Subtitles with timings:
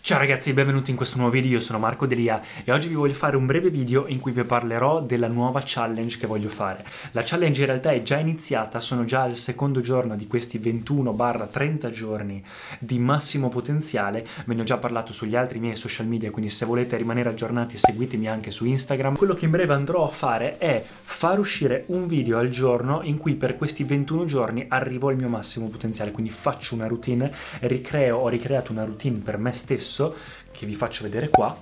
[0.00, 3.12] Ciao ragazzi, benvenuti in questo nuovo video, io sono Marco Delia e oggi vi voglio
[3.12, 6.82] fare un breve video in cui vi parlerò della nuova challenge che voglio fare.
[7.10, 11.90] La challenge in realtà è già iniziata, sono già al secondo giorno di questi 21-30
[11.90, 12.42] giorni
[12.78, 16.64] di massimo potenziale, ve ne ho già parlato sugli altri miei social media, quindi se
[16.64, 19.14] volete rimanere aggiornati seguitemi anche su Instagram.
[19.14, 23.18] Quello che in breve andrò a fare è far uscire un video al giorno in
[23.18, 28.16] cui per questi 21 giorni arrivo al mio massimo potenziale, quindi faccio una routine, ricreo,
[28.16, 29.97] ho ricreato una routine per me stesso
[30.52, 31.56] che vi faccio vedere qua,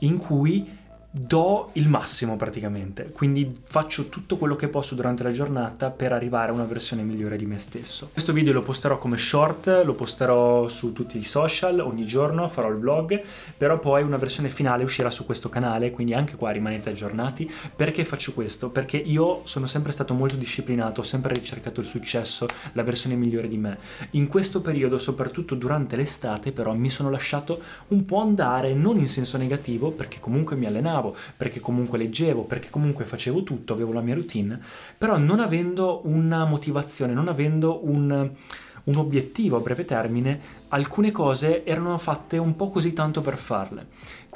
[0.00, 0.84] in cui
[1.18, 6.50] do il massimo praticamente, quindi faccio tutto quello che posso durante la giornata per arrivare
[6.50, 8.10] a una versione migliore di me stesso.
[8.12, 12.68] Questo video lo posterò come short, lo posterò su tutti i social ogni giorno, farò
[12.68, 13.18] il vlog,
[13.56, 17.50] però poi una versione finale uscirà su questo canale, quindi anche qua rimanete aggiornati.
[17.74, 18.68] Perché faccio questo?
[18.68, 23.48] Perché io sono sempre stato molto disciplinato, ho sempre ricercato il successo, la versione migliore
[23.48, 23.78] di me.
[24.10, 27.58] In questo periodo, soprattutto durante l'estate, però mi sono lasciato
[27.88, 32.42] un po' andare, non in senso negativo, perché comunque mi allenavo studiavo, perché comunque leggevo,
[32.42, 34.58] perché comunque facevo tutto, avevo la mia routine,
[34.96, 38.30] però non avendo una motivazione, non avendo un,
[38.84, 43.86] un obiettivo a breve termine, alcune cose erano fatte un po' così tanto per farle.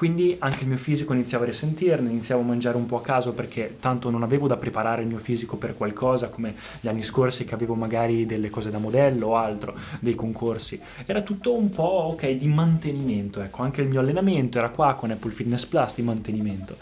[0.01, 3.35] Quindi anche il mio fisico iniziava a risentirne, iniziavo a mangiare un po' a caso
[3.35, 7.45] perché tanto non avevo da preparare il mio fisico per qualcosa come gli anni scorsi
[7.45, 10.81] che avevo magari delle cose da modello o altro, dei concorsi.
[11.05, 15.11] Era tutto un po' ok di mantenimento, ecco, anche il mio allenamento era qua con
[15.11, 16.79] Apple Fitness Plus di mantenimento.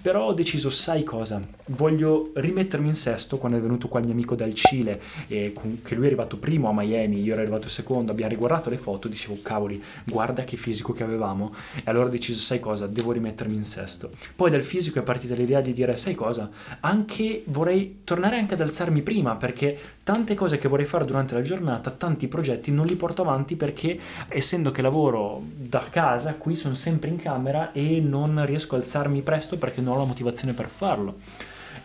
[0.00, 1.46] Però ho deciso, sai cosa?
[1.66, 5.94] Voglio rimettermi in sesto quando è venuto qua il mio amico dal Cile e che
[5.94, 9.40] lui è arrivato primo a Miami, io ero arrivato secondo, abbiamo riguardato le foto, dicevo
[9.42, 13.64] cavoli, guarda che fisico che avevamo e allora ho deciso, sai cosa, devo rimettermi in
[13.64, 14.10] sesto.
[14.34, 18.62] Poi dal fisico è partita l'idea di dire, sai cosa, anche vorrei tornare anche ad
[18.62, 22.96] alzarmi prima, perché tante cose che vorrei fare durante la giornata, tanti progetti non li
[22.96, 28.44] porto avanti perché essendo che lavoro da casa, qui sono sempre in camera e non
[28.46, 31.16] riesco a alzarmi presto perché non ho la motivazione per farlo.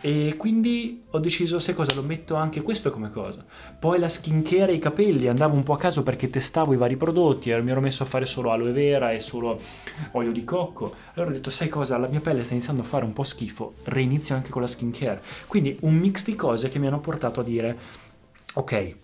[0.00, 3.44] E quindi ho deciso, sai cosa, lo metto anche questo come cosa.
[3.78, 6.96] Poi la skincare e i capelli, andavo un po' a caso perché testavo i vari
[6.96, 9.60] prodotti, mi ero messo a fare solo aloe vera e solo
[10.12, 10.94] olio di cocco.
[11.14, 13.74] Allora ho detto, sai cosa, la mia pelle sta iniziando a fare un po' schifo,
[13.84, 15.20] reinizio anche con la skincare.
[15.46, 17.76] Quindi un mix di cose che mi hanno portato a dire,
[18.54, 18.94] ok,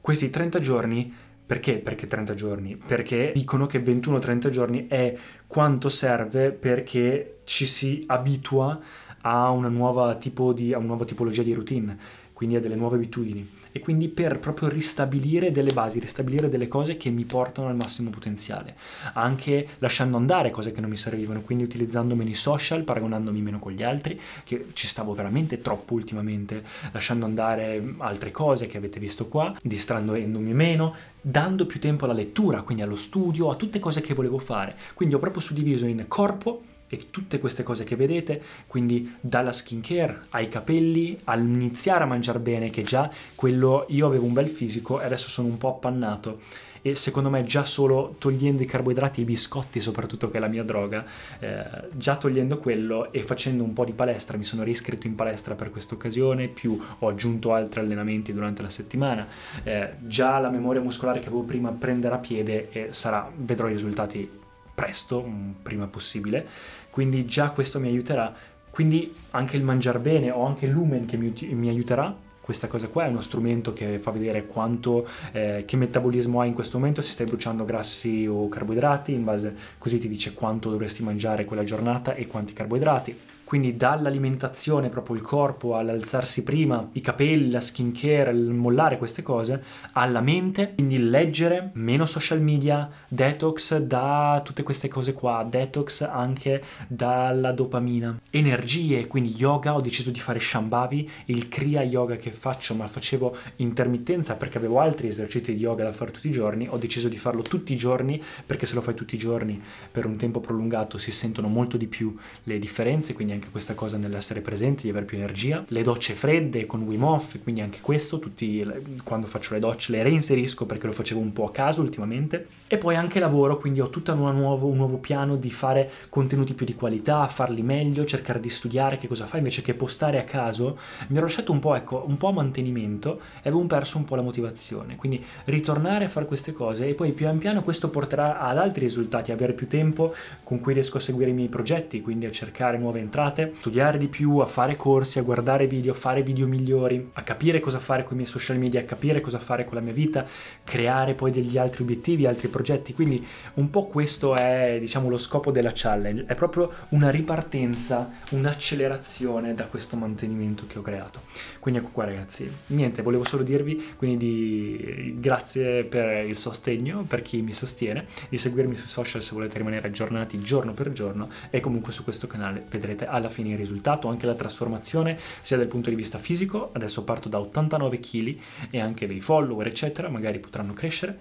[0.00, 1.14] questi 30 giorni
[1.46, 1.74] perché?
[1.74, 2.76] Perché 30 giorni?
[2.76, 5.14] Perché dicono che 21-30 giorni è
[5.46, 8.80] quanto serve perché ci si abitua
[9.26, 11.96] a una nuova, tipo di, a una nuova tipologia di routine,
[12.32, 13.48] quindi a delle nuove abitudini.
[13.72, 18.10] E quindi per proprio ristabilire delle basi, ristabilire delle cose che mi portano al massimo
[18.10, 18.76] potenziale,
[19.14, 23.58] anche lasciando andare cose che non mi servivano, quindi utilizzando meno i social, paragonandomi meno
[23.58, 26.62] con gli altri, che ci stavo veramente troppo ultimamente,
[26.92, 32.62] lasciando andare altre cose che avete visto qua, distrandomi meno, dando più tempo alla lettura,
[32.62, 34.76] quindi allo studio, a tutte cose che volevo fare.
[34.94, 36.62] Quindi ho proprio suddiviso in corpo,
[36.94, 42.70] e tutte queste cose che vedete, quindi dalla skincare ai capelli, all'iniziare a mangiare bene,
[42.70, 46.40] che già quello io avevo un bel fisico e adesso sono un po' appannato.
[46.86, 50.48] E secondo me già solo togliendo i carboidrati e i biscotti soprattutto che è la
[50.48, 51.02] mia droga,
[51.38, 55.54] eh, già togliendo quello e facendo un po' di palestra, mi sono riscritto in palestra
[55.54, 59.26] per questa occasione, più ho aggiunto altri allenamenti durante la settimana,
[59.62, 64.42] eh, già la memoria muscolare che avevo prima prenderà piede e sarà, vedrò i risultati
[64.74, 65.24] presto,
[65.62, 66.46] prima possibile,
[66.90, 68.32] quindi già questo mi aiuterà.
[68.70, 72.14] Quindi anche il mangiare bene o anche lumen che mi, mi aiuterà
[72.44, 76.54] questa cosa qua è uno strumento che fa vedere quanto, eh, che metabolismo hai in
[76.54, 81.02] questo momento, se stai bruciando grassi o carboidrati, in base così ti dice quanto dovresti
[81.02, 87.50] mangiare quella giornata e quanti carboidrati quindi dall'alimentazione, proprio il corpo, all'alzarsi prima, i capelli,
[87.50, 89.62] la skincare, il mollare queste cose,
[89.92, 96.62] alla mente, quindi leggere, meno social media, detox da tutte queste cose qua, detox anche
[96.88, 102.74] dalla dopamina, energie, quindi yoga, ho deciso di fare Shambhavi, il Kriya Yoga che faccio,
[102.74, 106.78] ma facevo intermittenza perché avevo altri esercizi di yoga da fare tutti i giorni, ho
[106.78, 109.60] deciso di farlo tutti i giorni perché se lo fai tutti i giorni
[109.90, 113.96] per un tempo prolungato si sentono molto di più le differenze, quindi anche questa cosa
[113.96, 115.64] nell'essere presenti, di avere più energia.
[115.68, 118.66] Le docce fredde con Wim Hof, quindi anche questo, tutti,
[119.02, 122.46] quando faccio le docce le reinserisco perché lo facevo un po' a caso ultimamente.
[122.66, 126.54] E poi anche lavoro, quindi ho tutto un nuovo, un nuovo piano di fare contenuti
[126.54, 130.24] più di qualità, farli meglio, cercare di studiare che cosa fa invece che postare a
[130.24, 130.78] caso.
[131.08, 134.16] Mi ero lasciato un po', ecco, un po' a mantenimento e avevo perso un po'
[134.16, 134.96] la motivazione.
[134.96, 139.30] Quindi ritornare a fare queste cose e poi pian piano questo porterà ad altri risultati,
[139.30, 143.00] avere più tempo con cui riesco a seguire i miei progetti, quindi a cercare nuove
[143.00, 147.10] entrate puntate, studiare di più, a fare corsi, a guardare video, a fare video migliori,
[147.14, 149.80] a capire cosa fare con i miei social media, a capire cosa fare con la
[149.80, 150.26] mia vita,
[150.62, 152.92] creare poi degli altri obiettivi, altri progetti.
[152.92, 153.24] Quindi
[153.54, 159.64] un po' questo è, diciamo, lo scopo della challenge, è proprio una ripartenza, un'accelerazione da
[159.64, 161.20] questo mantenimento che ho creato.
[161.60, 167.22] Quindi ecco qua ragazzi, niente, volevo solo dirvi quindi di grazie per il sostegno, per
[167.22, 171.60] chi mi sostiene, di seguirmi sui social se volete rimanere aggiornati giorno per giorno e
[171.60, 175.90] comunque su questo canale vedrete alla fine il risultato, anche la trasformazione sia dal punto
[175.90, 178.38] di vista fisico, adesso parto da 89 kg
[178.70, 181.16] e anche dei follower eccetera, magari potranno crescere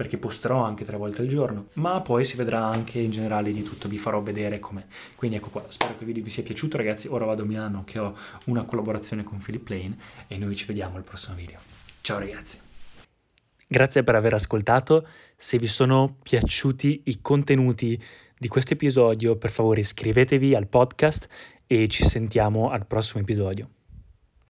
[0.00, 3.62] perché posterò anche tre volte al giorno, ma poi si vedrà anche in generale di
[3.62, 4.82] tutto, vi farò vedere com'è.
[5.14, 7.84] Quindi ecco qua, spero che il video vi sia piaciuto ragazzi, ora vado a Milano
[7.84, 8.16] che ho
[8.46, 11.58] una collaborazione con Philip Lane e noi ci vediamo al prossimo video.
[12.00, 12.60] Ciao ragazzi!
[13.66, 15.06] Grazie per aver ascoltato,
[15.36, 18.02] se vi sono piaciuti i contenuti
[18.40, 21.28] di questo episodio per favore iscrivetevi al podcast
[21.66, 23.79] e ci sentiamo al prossimo episodio.